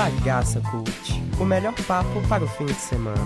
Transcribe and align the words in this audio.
Bagaça 0.00 0.62
Cult, 0.62 1.12
o 1.38 1.44
melhor 1.44 1.74
papo 1.86 2.26
para 2.26 2.42
o 2.42 2.48
fim 2.48 2.64
de 2.64 2.72
semana. 2.72 3.20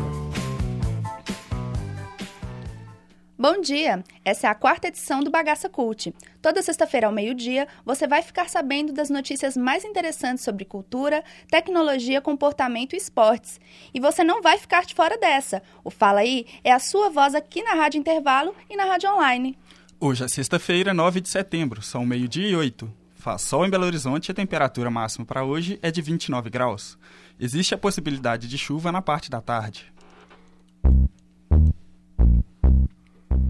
Bom 3.39 3.61
dia! 3.61 4.03
Essa 4.25 4.49
é 4.49 4.51
a 4.51 4.57
quarta 4.57 4.89
edição 4.89 5.23
do 5.23 5.31
Bagaça 5.31 5.69
Cult. 5.69 6.13
Toda 6.43 6.63
sexta-feira 6.63 7.07
ao 7.07 7.13
meio-dia, 7.13 7.69
você 7.87 8.09
vai 8.09 8.23
ficar 8.23 8.49
sabendo 8.49 8.93
das 8.93 9.09
notícias 9.09 9.57
mais 9.57 9.85
interessantes 9.85 10.43
sobre 10.43 10.65
cultura, 10.65 11.23
tecnologia, 11.49 12.21
comportamento 12.21 12.95
e 12.95 12.97
esportes. 12.97 13.61
E 13.95 14.01
você 14.01 14.25
não 14.25 14.43
vai 14.43 14.59
ficar 14.59 14.85
de 14.85 14.97
fora 14.97 15.17
dessa. 15.17 15.63
O 15.85 15.91
Fala 15.91 16.23
Aí 16.23 16.45
é 16.65 16.73
a 16.73 16.81
sua 16.81 17.09
voz 17.09 17.37
aqui 17.37 17.63
na 17.63 17.75
Rádio 17.75 18.01
Intervalo 18.01 18.53
e 18.69 18.77
na 18.77 18.85
Rádio 18.85 19.15
Online. 19.15 19.57
Hoje 20.01 20.25
é 20.25 20.27
sexta-feira, 20.27 20.93
9 20.93 21.21
de 21.21 21.29
setembro, 21.29 21.81
são 21.83 22.05
meio-dia 22.05 22.49
e 22.49 22.57
oito. 22.57 22.93
Faz 23.25 23.41
sol 23.41 23.65
em 23.65 23.71
Belo 23.71 23.87
Horizonte 23.87 24.29
e 24.29 24.33
a 24.33 24.35
temperatura 24.35 24.91
máxima 24.91 25.25
para 25.25 25.43
hoje 25.43 25.79
é 25.81 25.91
de 25.91 26.03
29 26.03 26.51
graus. 26.51 26.99
Existe 27.41 27.75
a 27.75 27.79
possibilidade 27.79 28.47
de 28.47 28.59
chuva 28.59 28.93
na 28.93 29.01
parte 29.01 29.31
da 29.31 29.41
tarde. 29.41 29.91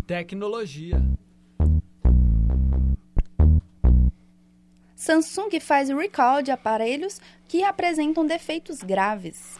Tecnologia. 0.06 1.02
Samsung 4.94 5.58
faz 5.60 5.88
recall 5.88 6.40
de 6.40 6.52
aparelhos 6.52 7.20
que 7.48 7.64
apresentam 7.64 8.24
defeitos 8.24 8.78
graves. 8.78 9.58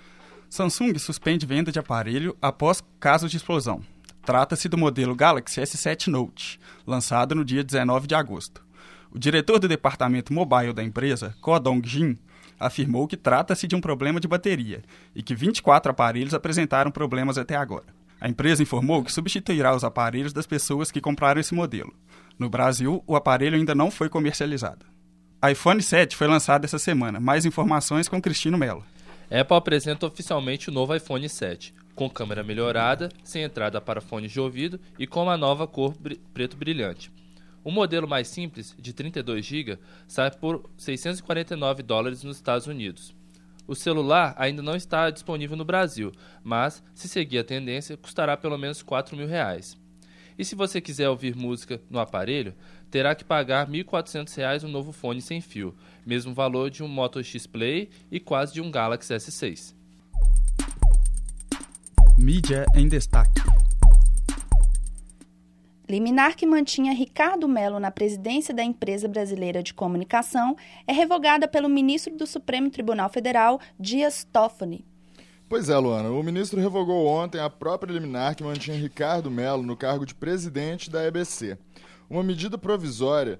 Samsung 0.49 0.97
suspende 0.97 1.45
venda 1.45 1.73
de 1.73 1.81
aparelho 1.81 2.37
após 2.41 2.81
casos 3.01 3.33
de 3.33 3.37
explosão. 3.37 3.83
Trata-se 4.25 4.69
do 4.69 4.79
modelo 4.79 5.17
Galaxy 5.17 5.61
S7 5.61 6.07
Note, 6.07 6.61
lançado 6.87 7.35
no 7.35 7.45
dia 7.45 7.65
19 7.65 8.07
de 8.07 8.15
agosto. 8.15 8.65
O 9.15 9.19
diretor 9.19 9.61
do 9.61 9.69
departamento 9.69 10.33
mobile 10.33 10.73
da 10.73 10.83
empresa, 10.83 11.37
Ko 11.41 11.57
Dong-jin, 11.61 12.19
afirmou 12.59 13.07
que 13.07 13.17
trata-se 13.17 13.69
de 13.69 13.77
um 13.77 13.81
problema 13.81 14.19
de 14.19 14.27
bateria 14.27 14.83
e 15.15 15.23
que 15.23 15.37
24 15.37 15.93
aparelhos 15.93 16.35
apresentaram 16.35 16.91
problemas 16.91 17.39
até 17.39 17.55
agora. 17.55 17.87
A 18.21 18.29
empresa 18.29 18.65
informou 18.65 19.05
que 19.05 19.13
substituirá 19.13 19.73
os 19.73 19.85
aparelhos 19.85 20.33
das 20.33 20.49
pessoas 20.49 20.91
que 20.91 21.01
compraram 21.01 21.41
esse 21.41 21.55
modelo. 21.55 21.95
No 22.37 22.51
Brasil, 22.51 23.05
o 23.07 23.15
aparelho 23.15 23.57
ainda 23.57 23.73
não 23.73 23.89
foi 23.89 24.09
comercializado. 24.09 24.85
A 25.41 25.53
iPhone 25.53 25.81
7 25.81 26.17
foi 26.17 26.27
lançado 26.27 26.65
essa 26.65 26.79
semana. 26.79 27.21
Mais 27.21 27.47
informações 27.47 28.09
com 28.09 28.21
Cristino 28.21 28.59
Mello. 28.59 28.85
Apple 29.31 29.57
apresenta 29.57 30.07
oficialmente 30.07 30.71
o 30.71 30.73
novo 30.73 30.93
iPhone 30.93 31.29
7, 31.29 31.73
com 31.95 32.11
câmera 32.11 32.43
melhorada, 32.43 33.11
sem 33.23 33.45
entrada 33.45 33.81
para 33.81 34.01
fones 34.01 34.33
de 34.33 34.41
ouvido 34.41 34.81
e 34.99 35.07
com 35.07 35.23
uma 35.23 35.37
nova 35.37 35.69
cor 35.69 35.95
br 35.97 36.15
preto 36.33 36.57
brilhante. 36.57 37.13
O 37.65 37.71
modelo 37.71 38.07
mais 38.07 38.29
simples, 38.29 38.77
de 38.79 38.93
32 38.93 39.45
GB, 39.45 39.79
sai 40.07 40.31
por 40.31 40.71
649 40.77 41.83
dólares 41.83 42.23
nos 42.23 42.37
Estados 42.37 42.67
Unidos. 42.67 43.15
O 43.67 43.75
celular 43.75 44.35
ainda 44.37 44.63
não 44.63 44.77
está 44.77 45.09
disponível 45.09 45.57
no 45.57 45.65
Brasil, 45.65 46.13
mas, 46.43 46.85
se 46.95 47.09
seguir 47.09 47.39
a 47.39 47.45
tendência, 47.45 47.97
custará 47.97 48.37
pelo 48.37 48.59
menos 48.59 48.83
4 48.83 49.17
mil 49.17 49.27
reais. 49.27 49.83
E 50.39 50.45
se 50.45 50.55
você 50.55 50.81
quiser 50.81 51.09
ouvir 51.09 51.35
música 51.35 51.81
no 51.89 51.99
aparelho, 51.99 52.55
terá 52.91 53.15
que 53.15 53.25
pagar 53.25 53.67
R$ 53.67 53.85
1.400 53.85 54.65
um 54.65 54.69
novo 54.69 54.93
fone 54.93 55.23
sem 55.23 55.41
fio, 55.41 55.75
mesmo 56.05 56.35
valor 56.35 56.69
de 56.71 56.83
um 56.83 56.89
Moto 56.89 57.23
X 57.23 57.47
Play 57.47 57.89
e 58.11 58.21
quase 58.21 58.53
de 58.53 58.61
um 58.61 58.71
Galaxy 58.71 59.15
S6. 59.15 59.75
Mídia 62.19 62.67
em 62.75 62.89
destaque. 62.89 63.64
Liminar 65.89 66.35
que 66.35 66.47
mantinha 66.47 66.95
Ricardo 66.95 67.47
Melo 67.47 67.79
na 67.79 67.91
presidência 67.91 68.55
da 68.55 68.65
Empresa 68.65 69.07
Brasileira 69.07 69.63
de 69.63 69.75
Comunicação 69.75 70.57
é 70.87 70.93
revogada 70.93 71.47
pelo 71.47 71.69
ministro 71.69 72.17
do 72.17 72.27
Supremo 72.27 72.71
Tribunal 72.71 73.11
Federal, 73.11 73.61
Dias 73.79 74.27
Toffoli. 74.33 74.83
Pois 75.47 75.69
é, 75.69 75.77
Luana. 75.77 76.09
O 76.11 76.23
ministro 76.23 76.59
revogou 76.59 77.07
ontem 77.07 77.39
a 77.39 77.51
própria 77.51 77.93
liminar 77.93 78.35
que 78.35 78.43
mantinha 78.43 78.79
Ricardo 78.79 79.31
Melo 79.31 79.63
no 79.63 79.77
cargo 79.77 80.07
de 80.07 80.15
presidente 80.15 80.91
da 80.91 81.05
EBC. 81.05 81.59
Uma 82.09 82.23
medida 82.23 82.57
provisória 82.57 83.39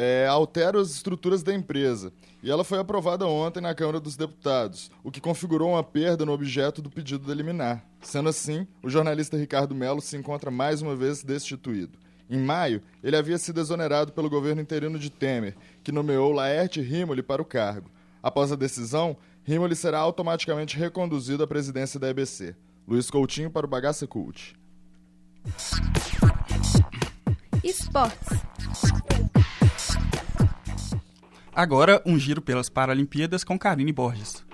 é, 0.00 0.28
altera 0.28 0.80
as 0.80 0.92
estruturas 0.92 1.42
da 1.42 1.52
empresa 1.52 2.12
e 2.40 2.48
ela 2.48 2.62
foi 2.62 2.78
aprovada 2.78 3.26
ontem 3.26 3.60
na 3.60 3.74
Câmara 3.74 3.98
dos 3.98 4.16
Deputados, 4.16 4.92
o 5.02 5.10
que 5.10 5.20
configurou 5.20 5.70
uma 5.70 5.82
perda 5.82 6.24
no 6.24 6.30
objeto 6.30 6.80
do 6.80 6.88
pedido 6.88 7.26
da 7.26 7.34
liminar. 7.34 7.84
Sendo 8.00 8.28
assim, 8.28 8.64
o 8.80 8.88
jornalista 8.88 9.36
Ricardo 9.36 9.74
Melo 9.74 10.00
se 10.00 10.16
encontra 10.16 10.52
mais 10.52 10.80
uma 10.80 10.94
vez 10.94 11.24
destituído. 11.24 11.98
Em 12.30 12.38
maio, 12.38 12.80
ele 13.02 13.16
havia 13.16 13.38
sido 13.38 13.60
exonerado 13.60 14.12
pelo 14.12 14.30
governo 14.30 14.62
interino 14.62 15.00
de 15.00 15.10
Temer, 15.10 15.56
que 15.82 15.90
nomeou 15.90 16.30
Laerte 16.30 16.80
Rimoli 16.80 17.22
para 17.22 17.42
o 17.42 17.44
cargo. 17.44 17.90
Após 18.22 18.52
a 18.52 18.56
decisão, 18.56 19.16
Rimoli 19.42 19.74
será 19.74 19.98
automaticamente 19.98 20.78
reconduzido 20.78 21.42
à 21.42 21.46
presidência 21.46 21.98
da 21.98 22.08
EBC. 22.08 22.54
Luiz 22.86 23.10
Coutinho 23.10 23.50
para 23.50 23.66
o 23.66 23.68
Bagaça 23.68 24.06
Cult. 24.06 24.54
Esportes. 27.64 28.38
Agora, 31.58 32.00
um 32.06 32.16
giro 32.16 32.40
pelas 32.40 32.68
Paralimpíadas 32.68 33.42
com 33.42 33.58
Karine 33.58 33.90
Borges. 33.90 34.44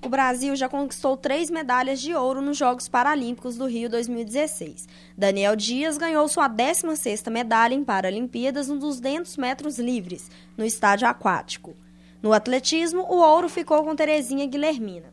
O 0.00 0.08
Brasil 0.08 0.54
já 0.54 0.68
conquistou 0.68 1.16
três 1.16 1.50
medalhas 1.50 2.00
de 2.00 2.14
ouro 2.14 2.40
nos 2.40 2.56
Jogos 2.56 2.86
Paralímpicos 2.86 3.56
do 3.56 3.66
Rio 3.66 3.90
2016. 3.90 4.86
Daniel 5.18 5.56
Dias 5.56 5.98
ganhou 5.98 6.28
sua 6.28 6.48
16ª 6.48 7.32
medalha 7.32 7.74
em 7.74 7.82
Paralimpíadas 7.82 8.68
nos 8.68 8.78
200 8.78 9.36
metros 9.38 9.76
livres, 9.76 10.30
no 10.56 10.64
estádio 10.64 11.08
aquático. 11.08 11.74
No 12.22 12.32
atletismo, 12.32 13.08
o 13.10 13.16
ouro 13.16 13.48
ficou 13.48 13.82
com 13.82 13.96
Terezinha 13.96 14.46
Guilhermina. 14.46 15.12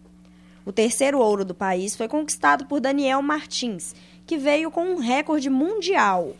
O 0.63 0.71
terceiro 0.71 1.17
ouro 1.17 1.43
do 1.43 1.55
país 1.55 1.95
foi 1.95 2.07
conquistado 2.07 2.67
por 2.67 2.79
Daniel 2.79 3.23
Martins, 3.23 3.95
que 4.23 4.37
veio 4.37 4.69
com 4.69 4.83
um 4.83 4.99
recorde 4.99 5.49
mundial 5.49 6.35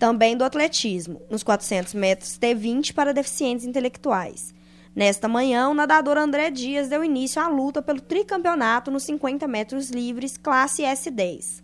também 0.00 0.34
do 0.34 0.44
atletismo, 0.44 1.20
nos 1.28 1.42
400 1.42 1.92
metros 1.92 2.38
T20 2.38 2.94
para 2.94 3.12
deficientes 3.12 3.66
intelectuais. 3.66 4.54
Nesta 4.96 5.28
manhã, 5.28 5.68
o 5.68 5.74
nadador 5.74 6.16
André 6.16 6.50
Dias 6.50 6.88
deu 6.88 7.04
início 7.04 7.40
à 7.40 7.48
luta 7.48 7.82
pelo 7.82 8.00
tricampeonato 8.00 8.90
nos 8.90 9.04
50 9.04 9.46
metros 9.46 9.90
livres, 9.90 10.38
classe 10.38 10.82
S10. 10.82 11.62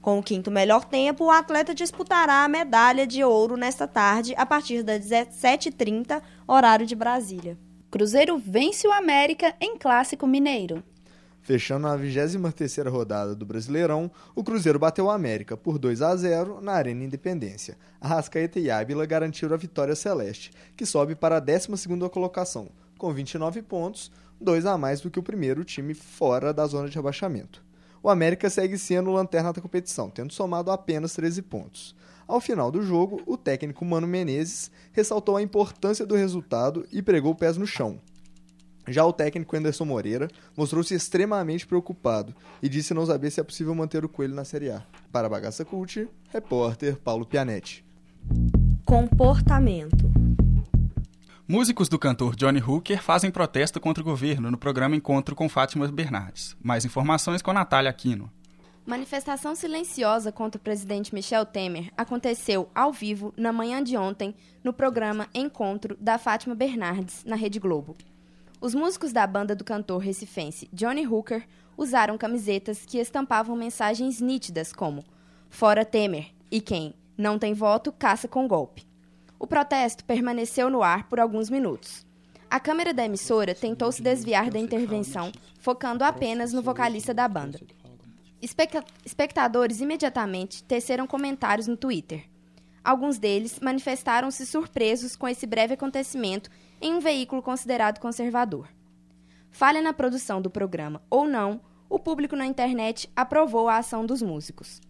Com 0.00 0.18
o 0.18 0.22
quinto 0.22 0.50
melhor 0.50 0.86
tempo, 0.86 1.26
o 1.26 1.30
atleta 1.30 1.74
disputará 1.74 2.42
a 2.42 2.48
medalha 2.48 3.06
de 3.06 3.22
ouro 3.22 3.54
nesta 3.54 3.86
tarde, 3.86 4.34
a 4.38 4.46
partir 4.46 4.82
das 4.82 5.04
17h30, 5.04 6.22
horário 6.46 6.86
de 6.86 6.96
Brasília. 6.96 7.58
Cruzeiro 7.90 8.38
vence 8.38 8.88
o 8.88 8.92
América 8.92 9.54
em 9.60 9.76
Clássico 9.76 10.26
Mineiro. 10.26 10.82
Fechando 11.42 11.86
a 11.86 11.96
23ª 11.96 12.90
rodada 12.90 13.34
do 13.34 13.46
Brasileirão, 13.46 14.10
o 14.34 14.44
Cruzeiro 14.44 14.78
bateu 14.78 15.06
o 15.06 15.10
América 15.10 15.56
por 15.56 15.78
2 15.78 16.02
a 16.02 16.14
0 16.14 16.60
na 16.60 16.72
Arena 16.72 17.04
Independência. 17.04 17.78
Arrascaeta 18.00 18.60
e 18.60 18.70
Ábila 18.70 19.06
garantiram 19.06 19.54
a 19.54 19.58
vitória 19.58 19.96
celeste, 19.96 20.50
que 20.76 20.84
sobe 20.84 21.14
para 21.14 21.38
a 21.38 21.42
12ª 21.42 22.10
colocação, 22.10 22.68
com 22.98 23.12
29 23.12 23.62
pontos, 23.62 24.12
dois 24.40 24.66
a 24.66 24.76
mais 24.76 25.00
do 25.00 25.10
que 25.10 25.18
o 25.18 25.22
primeiro 25.22 25.64
time 25.64 25.94
fora 25.94 26.52
da 26.52 26.66
zona 26.66 26.88
de 26.88 26.96
rebaixamento. 26.96 27.64
O 28.02 28.10
América 28.10 28.48
segue 28.48 28.78
sendo 28.78 29.10
lanterna 29.10 29.52
da 29.52 29.60
competição, 29.60 30.08
tendo 30.08 30.32
somado 30.32 30.70
apenas 30.70 31.14
13 31.14 31.42
pontos. 31.42 31.96
Ao 32.28 32.40
final 32.40 32.70
do 32.70 32.82
jogo, 32.82 33.22
o 33.26 33.36
técnico 33.36 33.84
Mano 33.84 34.06
Menezes 34.06 34.70
ressaltou 34.92 35.36
a 35.36 35.42
importância 35.42 36.04
do 36.04 36.14
resultado 36.14 36.86
e 36.92 37.00
pregou 37.00 37.34
pés 37.34 37.56
no 37.56 37.66
chão, 37.66 37.98
já 38.92 39.04
o 39.04 39.12
técnico 39.12 39.56
Anderson 39.56 39.84
Moreira 39.84 40.28
mostrou-se 40.56 40.94
extremamente 40.94 41.66
preocupado 41.66 42.34
e 42.62 42.68
disse 42.68 42.94
não 42.94 43.06
saber 43.06 43.30
se 43.30 43.40
é 43.40 43.44
possível 43.44 43.74
manter 43.74 44.04
o 44.04 44.08
Coelho 44.08 44.34
na 44.34 44.44
Série 44.44 44.70
A. 44.70 44.82
Para 45.12 45.26
a 45.26 45.30
Bagaça 45.30 45.64
Cult, 45.64 46.08
repórter 46.30 46.96
Paulo 46.96 47.24
Pianetti. 47.24 47.84
Comportamento 48.84 50.10
Músicos 51.50 51.88
do 51.88 51.98
cantor 51.98 52.36
Johnny 52.36 52.60
Hooker 52.60 53.02
fazem 53.02 53.30
protesto 53.30 53.80
contra 53.80 54.02
o 54.02 54.04
governo 54.04 54.50
no 54.50 54.58
programa 54.58 54.94
Encontro 54.94 55.34
com 55.34 55.48
Fátima 55.48 55.88
Bernardes. 55.88 56.54
Mais 56.62 56.84
informações 56.84 57.40
com 57.40 57.54
Natália 57.54 57.88
Aquino. 57.88 58.30
Manifestação 58.84 59.54
silenciosa 59.54 60.30
contra 60.30 60.58
o 60.58 60.62
presidente 60.62 61.14
Michel 61.14 61.46
Temer 61.46 61.90
aconteceu 61.96 62.68
ao 62.74 62.92
vivo 62.92 63.32
na 63.34 63.50
manhã 63.50 63.82
de 63.82 63.96
ontem 63.96 64.34
no 64.62 64.74
programa 64.74 65.26
Encontro 65.34 65.96
da 65.98 66.18
Fátima 66.18 66.54
Bernardes, 66.54 67.24
na 67.24 67.34
Rede 67.34 67.58
Globo. 67.58 67.96
Os 68.60 68.74
músicos 68.74 69.12
da 69.12 69.24
banda 69.24 69.54
do 69.54 69.62
cantor 69.62 69.98
recifense 69.98 70.68
Johnny 70.72 71.06
Hooker 71.06 71.46
usaram 71.76 72.18
camisetas 72.18 72.84
que 72.84 72.98
estampavam 72.98 73.54
mensagens 73.54 74.20
nítidas 74.20 74.72
como 74.72 75.04
Fora 75.48 75.84
Temer 75.84 76.32
e 76.50 76.60
quem 76.60 76.92
não 77.16 77.38
tem 77.38 77.54
voto 77.54 77.92
caça 77.92 78.26
com 78.26 78.48
golpe. 78.48 78.84
O 79.38 79.46
protesto 79.46 80.04
permaneceu 80.04 80.68
no 80.68 80.82
ar 80.82 81.08
por 81.08 81.20
alguns 81.20 81.48
minutos. 81.48 82.04
A 82.50 82.58
câmera 82.58 82.92
da 82.92 83.04
emissora 83.04 83.54
tentou 83.54 83.92
se 83.92 84.02
desviar 84.02 84.50
da 84.50 84.58
intervenção, 84.58 85.30
focando 85.60 86.02
apenas 86.02 86.52
no 86.52 86.60
vocalista 86.60 87.14
da 87.14 87.28
banda. 87.28 87.60
Espectadores 89.04 89.80
imediatamente 89.80 90.64
teceram 90.64 91.06
comentários 91.06 91.68
no 91.68 91.76
Twitter. 91.76 92.24
Alguns 92.88 93.18
deles 93.18 93.60
manifestaram-se 93.60 94.46
surpresos 94.46 95.14
com 95.14 95.28
esse 95.28 95.46
breve 95.46 95.74
acontecimento 95.74 96.48
em 96.80 96.94
um 96.94 97.00
veículo 97.00 97.42
considerado 97.42 98.00
conservador. 98.00 98.66
falha 99.50 99.82
na 99.82 99.92
produção 99.92 100.40
do 100.40 100.48
programa 100.48 101.02
ou 101.10 101.28
não, 101.28 101.60
o 101.86 101.98
público 101.98 102.34
na 102.34 102.46
internet 102.46 103.06
aprovou 103.14 103.68
a 103.68 103.76
ação 103.76 104.06
dos 104.06 104.22
músicos. 104.22 104.80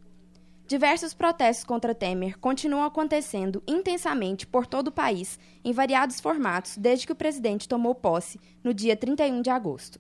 Diversos 0.64 1.12
protestos 1.12 1.64
contra 1.64 1.92
Temer 1.92 2.38
continuam 2.38 2.84
acontecendo 2.84 3.64
intensamente 3.66 4.46
por 4.46 4.64
todo 4.64 4.88
o 4.88 4.92
país, 4.92 5.36
em 5.64 5.72
variados 5.72 6.20
formatos, 6.20 6.78
desde 6.78 7.04
que 7.04 7.12
o 7.12 7.16
presidente 7.16 7.66
tomou 7.66 7.96
posse, 7.96 8.38
no 8.62 8.72
dia 8.72 8.96
31 8.96 9.42
de 9.42 9.50
agosto. 9.50 9.98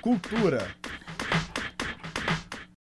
Cultura. 0.00 0.72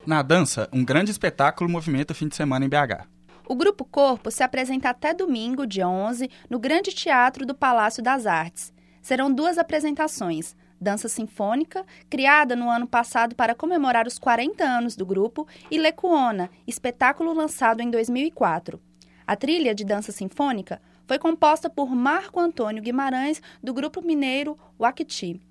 Na 0.05 0.21
dança, 0.21 0.69
um 0.71 0.85
grande 0.85 1.09
espetáculo 1.09 1.67
movimenta 1.67 2.13
o 2.13 2.15
fim 2.15 2.27
de 2.27 2.35
semana 2.35 2.65
em 2.65 2.69
BH. 2.69 3.12
O 3.45 3.55
Grupo 3.55 3.83
Corpo 3.83 4.31
se 4.31 4.41
apresenta 4.41 4.89
até 4.89 5.13
domingo, 5.13 5.67
dia 5.67 5.87
11, 5.87 6.29
no 6.49 6.57
Grande 6.57 6.91
Teatro 6.91 7.45
do 7.45 7.53
Palácio 7.53 8.01
das 8.01 8.25
Artes. 8.25 8.73
Serão 9.01 9.29
duas 9.29 9.57
apresentações: 9.57 10.55
Dança 10.79 11.09
Sinfônica, 11.09 11.85
criada 12.09 12.55
no 12.55 12.69
ano 12.69 12.87
passado 12.87 13.35
para 13.35 13.53
comemorar 13.53 14.07
os 14.07 14.17
40 14.17 14.63
anos 14.63 14.95
do 14.95 15.05
grupo, 15.05 15.45
e 15.69 15.77
Lecuona, 15.77 16.49
espetáculo 16.65 17.33
lançado 17.33 17.81
em 17.81 17.91
2004. 17.91 18.79
A 19.27 19.35
trilha 19.35 19.75
de 19.75 19.83
dança 19.83 20.13
sinfônica 20.13 20.81
foi 21.05 21.19
composta 21.19 21.69
por 21.69 21.93
Marco 21.93 22.39
Antônio 22.39 22.81
Guimarães, 22.81 23.41
do 23.61 23.73
grupo 23.73 24.01
mineiro 24.01 24.57
Wakiti. 24.79 25.41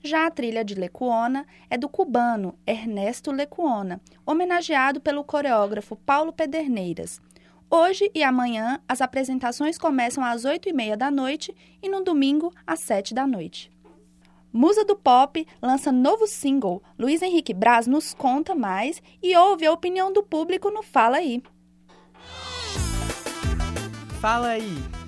Já 0.00 0.26
a 0.26 0.30
trilha 0.30 0.64
de 0.64 0.74
Lecuona 0.74 1.44
é 1.68 1.76
do 1.76 1.88
cubano 1.88 2.56
Ernesto 2.64 3.32
Lecuona, 3.32 4.00
homenageado 4.24 5.00
pelo 5.00 5.24
coreógrafo 5.24 5.96
Paulo 5.96 6.32
Pederneiras. 6.32 7.20
Hoje 7.74 8.10
e 8.14 8.22
amanhã, 8.22 8.82
as 8.86 9.00
apresentações 9.00 9.78
começam 9.78 10.22
às 10.22 10.44
8h30 10.44 10.94
da 10.94 11.10
noite 11.10 11.56
e 11.82 11.88
no 11.88 12.04
domingo, 12.04 12.52
às 12.66 12.80
7 12.80 13.14
da 13.14 13.26
noite. 13.26 13.72
Musa 14.52 14.84
do 14.84 14.94
Pop 14.94 15.46
lança 15.62 15.90
novo 15.90 16.26
single. 16.26 16.82
Luiz 16.98 17.22
Henrique 17.22 17.54
Braz 17.54 17.86
nos 17.86 18.12
conta 18.12 18.54
mais 18.54 19.02
e 19.22 19.34
ouve 19.34 19.64
a 19.64 19.72
opinião 19.72 20.12
do 20.12 20.22
público 20.22 20.70
no 20.70 20.82
Fala 20.82 21.16
Aí. 21.16 21.42
Fala 24.20 24.48
aí! 24.48 25.01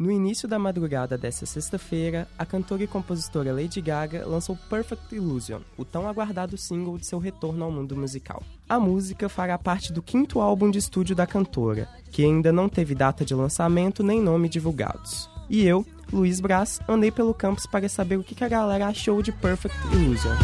No 0.00 0.10
início 0.10 0.48
da 0.48 0.58
madrugada 0.58 1.18
desta 1.18 1.44
sexta-feira, 1.44 2.26
a 2.38 2.46
cantora 2.46 2.82
e 2.82 2.86
compositora 2.86 3.52
Lady 3.52 3.82
Gaga 3.82 4.26
lançou 4.26 4.56
Perfect 4.56 5.14
Illusion, 5.14 5.60
o 5.76 5.84
tão 5.84 6.08
aguardado 6.08 6.56
single 6.56 6.96
de 6.96 7.04
seu 7.04 7.18
retorno 7.18 7.62
ao 7.62 7.70
mundo 7.70 7.94
musical. 7.94 8.42
A 8.66 8.80
música 8.80 9.28
fará 9.28 9.58
parte 9.58 9.92
do 9.92 10.00
quinto 10.00 10.40
álbum 10.40 10.70
de 10.70 10.78
estúdio 10.78 11.14
da 11.14 11.26
cantora, 11.26 11.86
que 12.10 12.24
ainda 12.24 12.50
não 12.50 12.66
teve 12.66 12.94
data 12.94 13.26
de 13.26 13.34
lançamento 13.34 14.02
nem 14.02 14.22
nome 14.22 14.48
divulgados. 14.48 15.28
E 15.50 15.66
eu, 15.66 15.84
Luiz 16.10 16.40
Braz, 16.40 16.80
andei 16.88 17.10
pelo 17.10 17.34
campus 17.34 17.66
para 17.66 17.86
saber 17.86 18.16
o 18.16 18.24
que 18.24 18.42
a 18.42 18.48
galera 18.48 18.86
achou 18.86 19.20
de 19.20 19.32
Perfect 19.32 19.76
Illusion. 19.92 20.34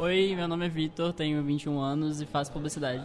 Oi, 0.00 0.34
meu 0.34 0.48
nome 0.48 0.66
é 0.66 0.68
Vitor, 0.68 1.12
tenho 1.12 1.40
21 1.44 1.78
anos 1.78 2.20
e 2.20 2.26
faço 2.26 2.50
publicidade. 2.50 3.04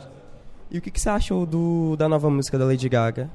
E 0.72 0.78
o 0.78 0.82
que, 0.82 0.90
que 0.90 1.02
você 1.02 1.10
achou 1.10 1.46
do, 1.46 1.98
da 1.98 2.08
nova 2.08 2.30
música 2.30 2.58
da 2.58 2.64
Lady 2.64 2.88
Gaga? 2.88 3.30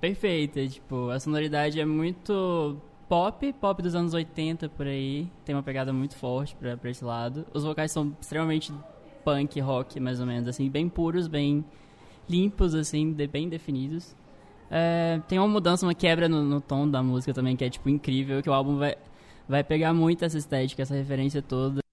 Perfeita, 0.00 0.66
tipo, 0.66 1.10
a 1.10 1.20
sonoridade 1.20 1.78
é 1.78 1.84
muito 1.84 2.78
pop, 3.06 3.52
pop 3.52 3.82
dos 3.82 3.94
anos 3.94 4.14
80 4.14 4.70
por 4.70 4.86
aí, 4.86 5.30
tem 5.44 5.54
uma 5.54 5.62
pegada 5.62 5.92
muito 5.92 6.16
forte 6.16 6.56
pra, 6.56 6.74
pra 6.74 6.90
esse 6.90 7.04
lado. 7.04 7.44
Os 7.52 7.62
vocais 7.62 7.92
são 7.92 8.16
extremamente 8.18 8.72
punk, 9.22 9.60
rock, 9.60 10.00
mais 10.00 10.18
ou 10.18 10.24
menos, 10.24 10.48
assim, 10.48 10.70
bem 10.70 10.88
puros, 10.88 11.28
bem 11.28 11.62
limpos, 12.26 12.74
assim, 12.74 13.12
de, 13.12 13.26
bem 13.26 13.50
definidos. 13.50 14.16
É, 14.70 15.20
tem 15.28 15.38
uma 15.38 15.48
mudança, 15.48 15.84
uma 15.84 15.94
quebra 15.94 16.26
no, 16.26 16.42
no, 16.42 16.60
tom 16.60 16.88
da 16.88 17.02
música 17.02 17.34
também, 17.34 17.54
que 17.54 17.64
é, 17.64 17.68
tipo, 17.68 17.90
incrível, 17.90 18.42
que 18.42 18.48
o 18.48 18.54
álbum 18.54 18.78
vai, 18.78 18.96
vai 19.46 19.62
pegar 19.62 19.92
muito 19.92 20.24
essa 20.24 20.38
estética, 20.38 20.82
essa 20.82 20.94
referência 20.94 21.42
toda. 21.42 21.85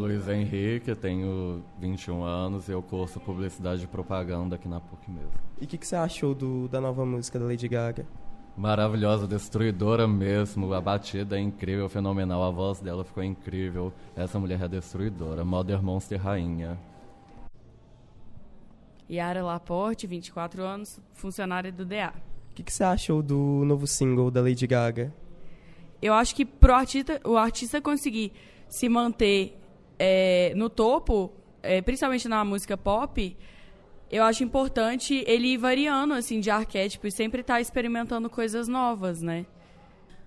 Luiz 0.00 0.26
Henrique, 0.26 0.94
tenho 0.94 1.62
21 1.78 2.24
anos 2.24 2.68
e 2.68 2.72
eu 2.72 2.82
curso 2.82 3.20
Publicidade 3.20 3.84
e 3.84 3.86
Propaganda 3.86 4.56
aqui 4.56 4.66
na 4.66 4.80
PUC 4.80 5.10
mesmo. 5.10 5.30
E 5.60 5.64
o 5.64 5.68
que, 5.68 5.78
que, 5.78 5.86
você 5.86 5.94
achou 5.94 6.34
do, 6.34 6.66
da 6.68 6.80
nova 6.80 7.04
música 7.04 7.38
da 7.38 7.44
Lady 7.44 7.68
Gaga? 7.68 8.06
Maravilhosa, 8.56 9.26
destruidora 9.26 10.08
mesmo, 10.08 10.72
a 10.74 10.80
batida 10.80 11.38
é 11.38 11.40
incrível, 11.40 11.88
fenomenal, 11.88 12.42
a 12.42 12.50
voz 12.50 12.80
dela 12.80 13.04
ficou 13.04 13.22
incrível. 13.22 13.92
Essa 14.16 14.38
mulher 14.38 14.60
é 14.62 14.68
destruidora, 14.68 15.44
Mother 15.44 15.82
Monster 15.82 16.20
Rainha. 16.20 16.78
Yara 19.10 19.42
Laporte, 19.42 20.06
24 20.06 20.62
anos, 20.62 21.00
funcionária 21.12 21.70
do 21.70 21.84
DA. 21.84 22.12
O 22.50 22.54
que, 22.54 22.62
que, 22.62 22.72
você 22.72 22.84
achou 22.84 23.22
do 23.22 23.64
novo 23.64 23.86
single 23.86 24.30
da 24.30 24.40
Lady 24.40 24.66
Gaga? 24.66 25.12
Eu 26.00 26.14
acho 26.14 26.34
que 26.34 26.44
pro 26.44 26.74
artista, 26.74 27.20
o 27.24 27.36
artista 27.36 27.80
conseguir 27.80 28.32
se 28.68 28.88
manter 28.88 29.58
é, 30.02 30.54
no 30.56 30.70
topo, 30.70 31.30
é, 31.62 31.82
principalmente 31.82 32.26
na 32.26 32.42
música 32.42 32.74
pop, 32.74 33.36
eu 34.10 34.24
acho 34.24 34.42
importante 34.42 35.22
ele 35.26 35.48
ir 35.48 35.58
variando 35.58 36.14
assim 36.14 36.40
de 36.40 36.50
arquétipo 36.50 37.06
e 37.06 37.12
sempre 37.12 37.42
estar 37.42 37.54
tá 37.54 37.60
experimentando 37.60 38.30
coisas 38.30 38.66
novas, 38.66 39.20
né? 39.20 39.44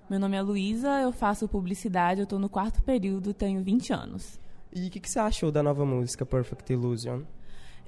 Meu 0.07 0.19
nome 0.19 0.37
é 0.37 0.41
Luísa, 0.43 1.01
eu 1.01 1.11
faço 1.11 1.47
publicidade, 1.47 2.19
eu 2.19 2.25
estou 2.25 2.37
no 2.37 2.47
quarto 2.47 2.83
período, 2.83 3.33
tenho 3.33 3.63
20 3.63 3.91
anos. 3.91 4.39
E 4.71 4.87
o 4.87 4.91
que, 4.91 4.99
que, 4.99 5.09
você 5.09 5.17
achou 5.17 5.51
da 5.51 5.63
nova 5.63 5.83
música 5.83 6.23
Perfect 6.23 6.71
Illusion? 6.71 7.23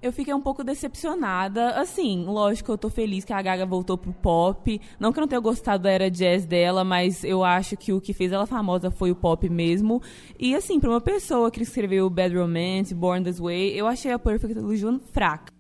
Eu 0.06 0.14
fiquei 0.14 0.34
um 0.34 0.42
pouco 0.42 0.64
decepcionada. 0.64 1.72
Assim, 1.80 2.26
lógico, 2.26 2.72
eu 2.72 2.78
tô 2.78 2.90
feliz 2.90 3.26
que 3.26 3.34
a 3.34 3.42
Gaga 3.42 3.66
voltou 3.66 3.98
pro 3.98 4.14
pop. 4.14 4.80
Não 5.00 5.12
que 5.12 5.20
eu 5.20 5.22
não 5.22 5.28
tenha 5.28 5.42
gostado 5.42 5.84
da 5.84 5.90
era 5.90 6.12
jazz 6.12 6.46
dela, 6.46 6.84
mas 6.84 7.24
eu 7.24 7.44
acho 7.44 7.76
que 7.76 7.92
o 7.92 8.00
que 8.00 8.14
fez 8.14 8.32
ela 8.32 8.46
famosa 8.46 8.92
foi 8.92 9.10
o 9.10 9.16
pop 9.16 9.50
mesmo. 9.50 10.02
E 10.40 10.56
assim, 10.56 10.80
pra 10.80 10.90
uma 10.90 11.02
pessoa 11.02 11.50
que 11.50 11.62
escreveu 11.62 12.10
Bad 12.10 12.38
Romance, 12.38 12.94
Born 12.94 13.24
This 13.24 13.40
Way, 13.40 13.72
eu 13.72 13.88
achei 13.88 14.12
a 14.12 14.20
Perfect 14.20 14.58
Illusion 14.58 15.00
fraca. 15.12 15.52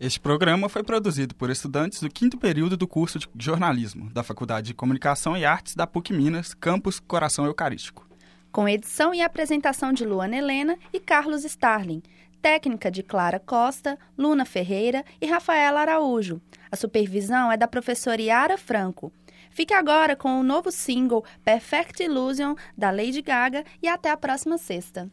Este 0.00 0.18
programa 0.18 0.68
foi 0.68 0.82
produzido 0.82 1.34
por 1.34 1.50
estudantes 1.50 2.00
do 2.00 2.10
quinto 2.10 2.38
período 2.38 2.76
do 2.76 2.88
curso 2.88 3.18
de 3.18 3.44
jornalismo 3.44 4.10
da 4.10 4.22
Faculdade 4.22 4.68
de 4.68 4.74
Comunicação 4.74 5.36
e 5.36 5.44
Artes 5.44 5.74
da 5.74 5.86
PUC 5.86 6.12
Minas, 6.12 6.54
campus 6.54 6.98
Coração 6.98 7.44
Eucarístico. 7.44 8.06
Com 8.50 8.66
edição 8.66 9.14
e 9.14 9.20
apresentação 9.20 9.92
de 9.92 10.04
Luana 10.06 10.36
Helena 10.36 10.78
e 10.92 10.98
Carlos 10.98 11.44
Starling 11.44 12.02
técnica 12.40 12.90
de 12.90 13.02
Clara 13.02 13.38
Costa, 13.38 13.98
Luna 14.16 14.44
Ferreira 14.44 15.04
e 15.20 15.26
Rafaela 15.26 15.80
Araújo. 15.80 16.40
A 16.70 16.76
supervisão 16.76 17.50
é 17.50 17.56
da 17.56 17.66
professora 17.66 18.20
Yara 18.20 18.58
Franco. 18.58 19.12
Fique 19.50 19.72
agora 19.72 20.14
com 20.14 20.38
o 20.38 20.42
novo 20.42 20.70
single 20.70 21.24
Perfect 21.44 22.02
Illusion 22.02 22.54
da 22.76 22.90
Lady 22.90 23.22
Gaga 23.22 23.64
e 23.82 23.88
até 23.88 24.10
a 24.10 24.16
próxima 24.16 24.58
sexta. 24.58 25.10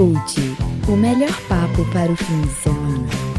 Cult, 0.00 0.56
o 0.88 0.96
melhor 0.96 1.30
papo 1.46 1.84
para 1.92 2.10
o 2.10 2.16
fim 2.16 2.40
de 2.40 2.54
semana. 2.54 3.29